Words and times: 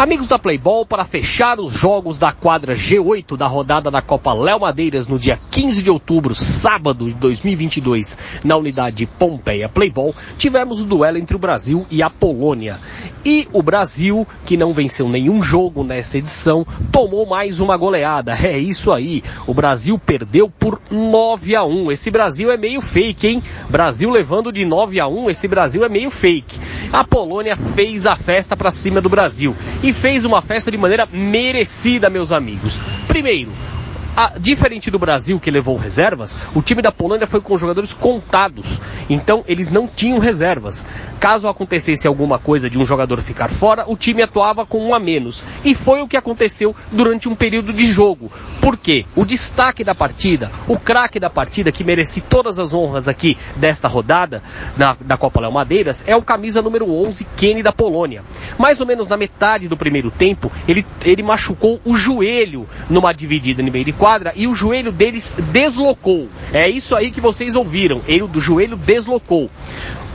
Amigos 0.00 0.28
da 0.28 0.38
Playball, 0.38 0.86
para 0.86 1.04
fechar 1.04 1.60
os 1.60 1.74
jogos 1.74 2.18
da 2.18 2.32
quadra 2.32 2.74
G8 2.74 3.36
da 3.36 3.46
rodada 3.46 3.90
da 3.90 4.00
Copa 4.00 4.32
Léo 4.32 4.60
Madeiras 4.60 5.06
no 5.06 5.18
dia 5.18 5.38
15 5.50 5.82
de 5.82 5.90
outubro, 5.90 6.34
sábado 6.34 7.04
de 7.04 7.12
2022, 7.12 8.16
na 8.42 8.56
unidade 8.56 9.04
Pompeia 9.04 9.68
Playball, 9.68 10.14
tivemos 10.38 10.80
o 10.80 10.86
duelo 10.86 11.18
entre 11.18 11.36
o 11.36 11.38
Brasil 11.38 11.86
e 11.90 12.02
a 12.02 12.08
Polônia. 12.08 12.80
E 13.26 13.46
o 13.52 13.62
Brasil, 13.62 14.26
que 14.46 14.56
não 14.56 14.72
venceu 14.72 15.06
nenhum 15.06 15.42
jogo 15.42 15.84
nessa 15.84 16.16
edição, 16.16 16.66
tomou 16.90 17.26
mais 17.26 17.60
uma 17.60 17.76
goleada. 17.76 18.32
É 18.42 18.58
isso 18.58 18.90
aí. 18.90 19.22
O 19.46 19.52
Brasil 19.52 19.98
perdeu 19.98 20.48
por 20.48 20.80
9 20.90 21.54
a 21.54 21.62
1. 21.62 21.92
Esse 21.92 22.10
Brasil 22.10 22.50
é 22.50 22.56
meio 22.56 22.80
fake, 22.80 23.26
hein? 23.26 23.42
Brasil 23.68 24.08
levando 24.08 24.50
de 24.50 24.64
9 24.64 24.98
a 24.98 25.06
1, 25.06 25.28
esse 25.28 25.46
Brasil 25.46 25.84
é 25.84 25.90
meio 25.90 26.10
fake. 26.10 26.58
A 26.92 27.04
Polônia 27.04 27.56
fez 27.56 28.04
a 28.04 28.16
festa 28.16 28.56
para 28.56 28.72
cima 28.72 29.00
do 29.00 29.08
Brasil 29.08 29.54
e 29.82 29.92
fez 29.92 30.24
uma 30.24 30.42
festa 30.42 30.70
de 30.70 30.76
maneira 30.76 31.06
merecida, 31.12 32.10
meus 32.10 32.32
amigos. 32.32 32.80
Primeiro, 33.06 33.52
a, 34.16 34.36
diferente 34.38 34.90
do 34.90 34.98
Brasil, 34.98 35.38
que 35.38 35.50
levou 35.50 35.76
reservas, 35.76 36.36
o 36.54 36.60
time 36.60 36.82
da 36.82 36.90
Polônia 36.90 37.28
foi 37.28 37.40
com 37.40 37.56
jogadores 37.56 37.92
contados. 37.92 38.80
Então, 39.08 39.44
eles 39.46 39.70
não 39.70 39.86
tinham 39.86 40.18
reservas. 40.18 40.84
Caso 41.20 41.46
acontecesse 41.48 42.08
alguma 42.08 42.38
coisa 42.38 42.70
de 42.70 42.78
um 42.78 42.86
jogador 42.86 43.20
ficar 43.20 43.50
fora, 43.50 43.84
o 43.86 43.94
time 43.94 44.22
atuava 44.22 44.64
com 44.64 44.82
um 44.82 44.94
a 44.94 44.98
menos. 44.98 45.44
E 45.62 45.74
foi 45.74 46.00
o 46.00 46.08
que 46.08 46.16
aconteceu 46.16 46.74
durante 46.90 47.28
um 47.28 47.34
período 47.34 47.74
de 47.74 47.84
jogo. 47.84 48.32
Por 48.58 48.78
quê? 48.78 49.04
O 49.14 49.26
destaque 49.26 49.84
da 49.84 49.94
partida, 49.94 50.50
o 50.66 50.78
craque 50.78 51.20
da 51.20 51.28
partida, 51.28 51.70
que 51.70 51.84
merece 51.84 52.22
todas 52.22 52.58
as 52.58 52.72
honras 52.72 53.06
aqui 53.06 53.36
desta 53.54 53.86
rodada 53.86 54.42
na, 54.78 54.96
da 54.98 55.18
Copa 55.18 55.40
Léo 55.42 55.52
Madeiras, 55.52 56.02
é 56.06 56.16
o 56.16 56.22
camisa 56.22 56.62
número 56.62 56.90
11, 56.90 57.26
Kenny 57.36 57.62
da 57.62 57.72
Polônia. 57.72 58.22
Mais 58.58 58.80
ou 58.80 58.86
menos 58.86 59.06
na 59.06 59.16
metade 59.18 59.68
do 59.68 59.76
primeiro 59.76 60.10
tempo, 60.10 60.50
ele, 60.66 60.86
ele 61.04 61.22
machucou 61.22 61.78
o 61.84 61.96
joelho 61.96 62.66
numa 62.88 63.12
dividida 63.12 63.62
no 63.62 63.70
meio 63.70 63.84
de 63.84 63.92
quadra 63.92 64.32
e 64.34 64.46
o 64.46 64.54
joelho 64.54 64.90
deles 64.90 65.36
deslocou. 65.52 66.28
É 66.50 66.66
isso 66.66 66.96
aí 66.96 67.10
que 67.10 67.20
vocês 67.20 67.54
ouviram. 67.54 68.00
Ele 68.08 68.26
do 68.26 68.40
joelho 68.40 68.76
deslocou. 68.76 69.50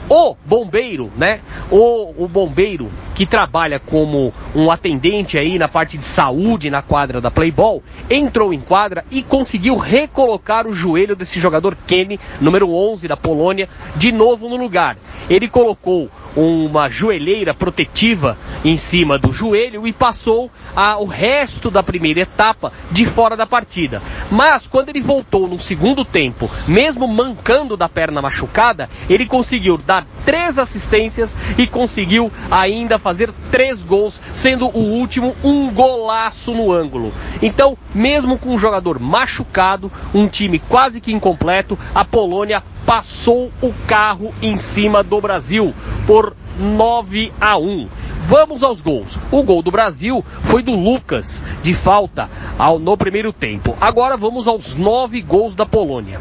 O 0.08 0.36
bombeiro, 0.44 1.10
né? 1.16 1.40
O, 1.70 2.24
o 2.24 2.28
bombeiro 2.28 2.90
que 3.16 3.26
trabalha 3.26 3.80
como 3.80 4.32
um 4.54 4.70
atendente 4.70 5.38
aí 5.38 5.58
na 5.58 5.66
parte 5.66 5.96
de 5.96 6.02
saúde 6.02 6.70
na 6.70 6.82
quadra 6.82 7.20
da 7.20 7.30
Playball, 7.30 7.82
entrou 8.10 8.52
em 8.52 8.60
quadra 8.60 9.04
e 9.10 9.22
conseguiu 9.22 9.76
recolocar 9.76 10.66
o 10.66 10.72
joelho 10.72 11.16
desse 11.16 11.40
jogador 11.40 11.76
Kenny, 11.86 12.20
número 12.40 12.70
11 12.70 13.08
da 13.08 13.16
Polônia, 13.16 13.68
de 13.96 14.12
novo 14.12 14.48
no 14.48 14.56
lugar. 14.56 14.98
Ele 15.30 15.48
colocou 15.48 16.10
uma 16.36 16.88
joelheira 16.88 17.54
protetiva 17.54 18.36
em 18.64 18.76
cima 18.76 19.18
do 19.18 19.32
joelho 19.32 19.86
e 19.86 19.92
passou 19.92 20.50
a, 20.74 20.98
o 20.98 21.06
resto 21.06 21.70
da 21.70 21.82
primeira 21.82 22.20
etapa 22.20 22.72
de 22.90 23.06
fora 23.06 23.36
da 23.36 23.46
partida. 23.46 24.02
Mas 24.30 24.66
quando 24.66 24.90
ele 24.90 25.00
voltou 25.00 25.48
no 25.48 25.58
segundo 25.58 26.04
tempo, 26.04 26.50
mesmo 26.68 27.08
mancando 27.08 27.76
da 27.76 27.88
perna 27.88 28.20
machucada, 28.20 28.88
ele 29.08 29.26
conseguiu 29.26 29.78
dar 29.78 30.06
três 30.24 30.58
assistências 30.58 31.36
e 31.56 31.66
conseguiu 31.66 32.30
ainda 32.50 32.98
fazer 32.98 33.32
três 33.50 33.82
gols, 33.82 34.20
sendo 34.34 34.66
o 34.66 34.78
último 34.78 35.34
um 35.42 35.70
golaço 35.70 36.52
no 36.52 36.72
ângulo. 36.72 37.12
Então, 37.40 37.78
mesmo 37.94 38.38
com 38.38 38.54
um 38.54 38.58
jogador 38.58 38.98
machucado, 38.98 39.90
um 40.14 40.28
time 40.28 40.58
quase 40.58 41.00
que 41.00 41.12
incompleto, 41.12 41.78
a 41.94 42.04
Polônia 42.04 42.62
passou 42.84 43.50
o 43.60 43.72
carro 43.86 44.32
em 44.40 44.56
cima 44.56 45.02
do 45.02 45.20
Brasil 45.20 45.74
por 46.06 46.34
9 46.58 47.32
a 47.40 47.58
1. 47.58 47.88
Vamos 48.22 48.62
aos 48.62 48.80
gols. 48.80 49.18
O 49.30 49.42
gol 49.42 49.62
do 49.62 49.70
Brasil 49.70 50.24
foi 50.44 50.62
do 50.62 50.74
Lucas, 50.74 51.44
de 51.62 51.74
falta, 51.74 52.28
ao, 52.58 52.78
no 52.78 52.96
primeiro 52.96 53.32
tempo. 53.32 53.76
Agora 53.80 54.16
vamos 54.16 54.48
aos 54.48 54.74
nove 54.74 55.20
gols 55.20 55.54
da 55.54 55.66
Polônia. 55.66 56.20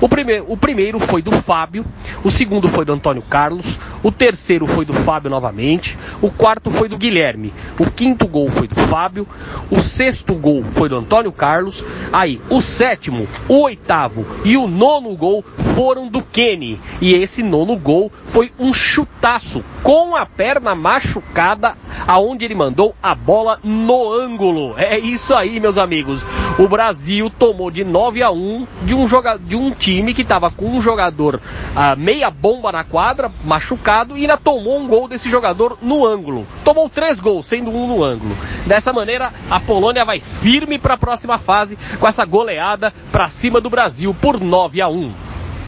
O 0.00 0.08
primeiro, 0.08 0.46
o 0.48 0.56
primeiro 0.56 0.98
foi 0.98 1.22
do 1.22 1.30
Fábio, 1.30 1.84
o 2.24 2.30
segundo 2.30 2.68
foi 2.68 2.84
do 2.84 2.92
Antônio 2.92 3.22
Carlos, 3.22 3.78
o 4.02 4.10
terceiro 4.10 4.66
foi 4.66 4.84
do 4.84 4.92
Fábio 4.92 5.30
novamente, 5.30 5.96
o 6.22 6.30
quarto 6.30 6.70
foi 6.70 6.88
do 6.88 6.96
Guilherme, 6.96 7.52
o 7.78 7.90
quinto 7.90 8.26
gol 8.26 8.48
foi 8.48 8.68
do 8.68 8.76
Fábio, 8.76 9.26
o 9.70 9.80
sexto 9.80 10.34
gol 10.34 10.64
foi 10.70 10.88
do 10.88 10.96
Antônio 10.96 11.32
Carlos, 11.32 11.84
aí 12.12 12.40
o 12.48 12.60
sétimo, 12.60 13.26
o 13.48 13.62
oitavo 13.62 14.24
e 14.44 14.56
o 14.56 14.68
nono 14.68 15.14
gol 15.16 15.44
foram 15.74 16.08
do 16.08 16.22
Kenny. 16.22 16.80
E 17.00 17.14
esse 17.14 17.42
nono 17.42 17.76
gol 17.76 18.10
foi 18.26 18.52
um 18.58 18.72
chutaço 18.72 19.64
com 19.82 20.14
a 20.14 20.24
perna 20.24 20.74
machucada, 20.74 21.76
aonde 22.06 22.44
ele 22.44 22.54
mandou 22.54 22.94
a 23.02 23.14
bola 23.14 23.58
no 23.64 24.12
ângulo. 24.12 24.74
É 24.78 24.98
isso 24.98 25.34
aí, 25.34 25.58
meus 25.58 25.76
amigos. 25.76 26.24
O 26.58 26.68
Brasil 26.68 27.30
tomou 27.30 27.70
de 27.70 27.82
9 27.82 28.22
a 28.22 28.30
1 28.30 28.66
de 28.82 28.94
um 28.94 29.08
jogador 29.08 29.42
de 29.42 29.56
um 29.56 29.70
time 29.70 30.12
que 30.12 30.20
estava 30.20 30.50
com 30.50 30.66
um 30.66 30.82
jogador 30.82 31.36
uh, 31.36 31.98
meia 31.98 32.30
bomba 32.30 32.70
na 32.70 32.84
quadra, 32.84 33.32
machucado, 33.42 34.18
e 34.18 34.22
ainda 34.22 34.36
tomou 34.36 34.78
um 34.78 34.86
gol 34.86 35.08
desse 35.08 35.30
jogador 35.30 35.78
no 35.80 36.06
ângulo. 36.06 36.46
Tomou 36.62 36.90
três 36.90 37.18
gols, 37.18 37.46
sendo 37.46 37.70
um 37.70 37.86
no 37.86 38.04
ângulo. 38.04 38.36
Dessa 38.66 38.92
maneira, 38.92 39.32
a 39.50 39.58
Polônia 39.58 40.04
vai 40.04 40.20
firme 40.20 40.78
para 40.78 40.94
a 40.94 40.98
próxima 40.98 41.38
fase 41.38 41.78
com 41.98 42.06
essa 42.06 42.24
goleada 42.26 42.92
para 43.10 43.30
cima 43.30 43.58
do 43.58 43.70
Brasil 43.70 44.14
por 44.20 44.38
9 44.38 44.80
a 44.82 44.88
1. 44.88 45.31